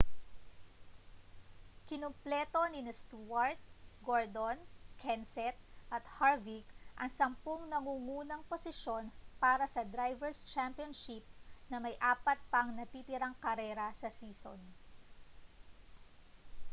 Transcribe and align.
kinumpleto 1.87 2.61
nina 2.71 2.93
stewart 3.01 3.59
gordon 4.07 4.57
kenseth 5.01 5.59
at 5.95 6.03
harvick 6.17 6.65
ang 7.01 7.11
sampung 7.19 7.61
nangungunang 7.71 8.41
posisyon 8.51 9.05
para 9.43 9.65
sa 9.73 9.81
drivers' 9.93 10.43
championship 10.53 11.21
na 11.69 11.77
may 11.85 11.93
apat 12.13 12.39
pang 12.51 12.69
natitirang 12.79 13.35
karera 13.43 13.87
sa 14.01 14.09
season 14.17 14.57